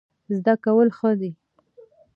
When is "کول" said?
0.63-0.87